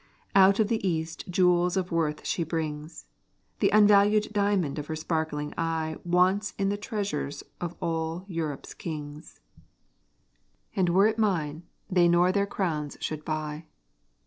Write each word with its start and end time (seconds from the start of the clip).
Out 0.33 0.59
of 0.59 0.67
the 0.67 0.81
East 0.85 1.29
jewels 1.29 1.77
of 1.77 1.91
worth 1.91 2.25
she 2.25 2.43
brings; 2.43 3.05
The 3.59 3.69
unvalued 3.69 4.29
diamond 4.33 4.79
of 4.79 4.87
her 4.87 4.95
sparkling 4.95 5.53
eye 5.59 5.95
Wants 6.03 6.55
in 6.57 6.69
the 6.69 6.75
treasures 6.75 7.43
of 7.61 7.75
all 7.79 8.25
Europe's 8.27 8.73
kings; 8.73 9.41
And 10.75 10.89
were 10.89 11.05
it 11.05 11.19
mine, 11.19 11.67
they 11.87 12.07
nor 12.07 12.31
their 12.31 12.47
crowns 12.47 12.97
should 12.99 13.23
buy. 13.23 13.65